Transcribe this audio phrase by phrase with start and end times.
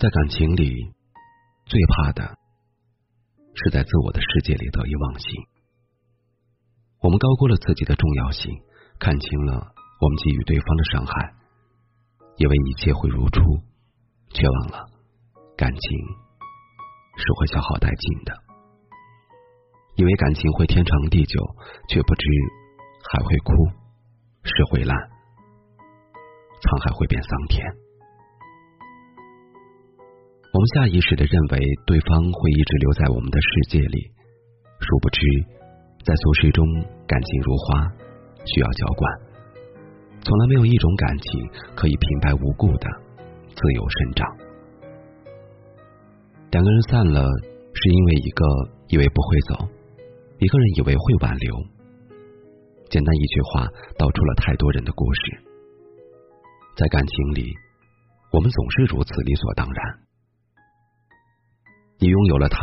[0.00, 0.92] 在感情里，
[1.66, 2.36] 最怕的
[3.54, 5.30] 是在自我的世界里得意忘形。
[7.00, 8.50] 我们高估了自己的重要性，
[8.98, 9.52] 看清了
[10.00, 11.34] 我们给予对方的伤害，
[12.36, 13.40] 以为一切会如初，
[14.30, 14.90] 却忘了
[15.56, 15.80] 感情
[17.16, 18.34] 是会消耗殆尽的；
[19.94, 21.40] 以为感情会天长地久，
[21.88, 22.26] 却不知
[23.12, 23.52] 海会枯，
[24.42, 24.98] 石会烂，
[26.60, 27.64] 沧海会变桑田。
[30.74, 34.10] 下意识的认为对方会一直留在我们的世界里，
[34.78, 35.20] 殊不知，
[36.04, 36.64] 在俗世中，
[37.06, 37.90] 感情如花，
[38.46, 39.20] 需要浇灌，
[40.22, 41.26] 从来没有一种感情
[41.74, 42.86] 可以平白无故的
[43.48, 44.26] 自由生长。
[46.52, 47.20] 两个人散了，
[47.74, 48.44] 是因为一个
[48.88, 49.68] 以为不会走，
[50.38, 51.56] 一个人以为会挽留。
[52.90, 53.66] 简单一句话，
[53.98, 55.20] 道出了太多人的故事。
[56.76, 57.52] 在感情里，
[58.30, 59.98] 我们总是如此理所当然。
[61.98, 62.58] 你拥有了他，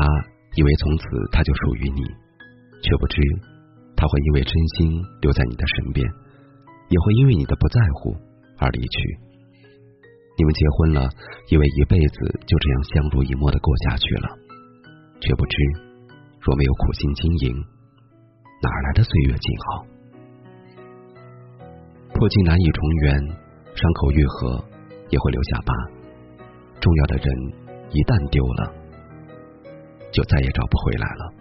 [0.55, 2.03] 以为从此他就属于你，
[2.83, 3.21] 却不知
[3.95, 6.05] 他会因为真心留在你的身边，
[6.89, 8.15] 也会因为你的不在乎
[8.57, 9.19] 而离去。
[10.37, 11.09] 你们结婚了，
[11.49, 12.15] 以为一辈子
[12.45, 14.29] 就这样相濡以沫的过下去了，
[15.21, 15.55] 却不知
[16.41, 17.55] 若没有苦心经营，
[18.61, 19.85] 哪来的岁月静好？
[22.13, 23.19] 破镜难以重圆，
[23.75, 24.63] 伤口愈合
[25.09, 25.73] 也会留下疤。
[26.79, 27.25] 重要的人
[27.91, 28.80] 一旦丢了。
[30.11, 31.33] 就再也找不回来了。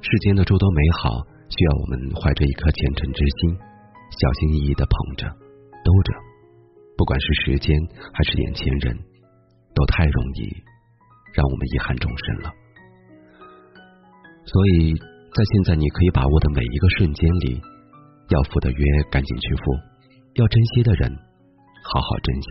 [0.00, 3.58] 世间的诸多美好，需要我们怀着一颗虔诚之心，
[4.14, 5.26] 小心翼翼的捧着、
[5.82, 6.14] 兜着。
[6.96, 7.76] 不管是时间
[8.14, 8.96] 还是眼前人，
[9.74, 10.48] 都太容易
[11.34, 12.52] 让我们遗憾终身了。
[14.46, 17.60] 所以在现在你可以把握的每一个瞬间里，
[18.30, 19.62] 要赴的约赶紧去赴，
[20.34, 21.10] 要珍惜的人
[21.82, 22.48] 好好珍惜，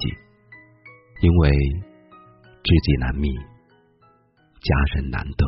[1.22, 3.30] 因为知己难觅。
[4.66, 5.46] 家人难得。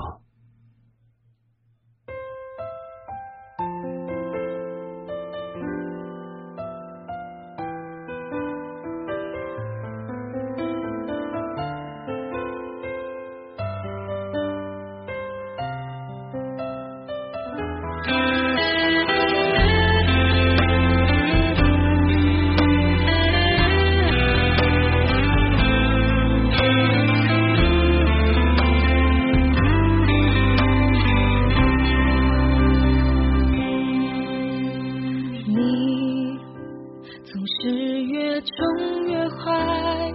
[38.56, 40.14] 中越坏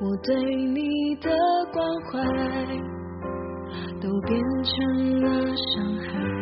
[0.00, 0.34] 我对
[0.66, 1.30] 你的
[1.72, 2.12] 关怀
[4.00, 6.41] 都变成了伤害，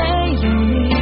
[0.00, 0.08] 没
[0.46, 0.99] 有你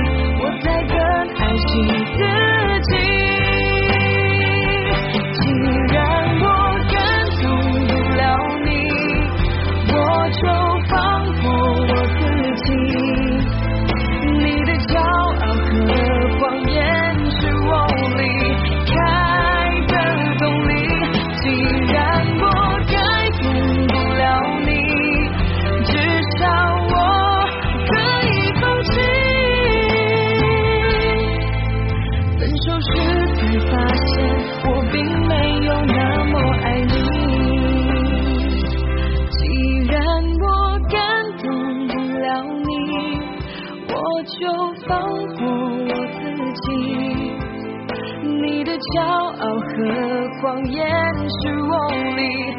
[48.95, 50.87] 骄傲和谎言
[51.29, 52.58] 是我里